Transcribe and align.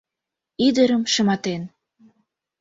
Ӱдырым 0.67 1.03
шыматен 1.13 1.61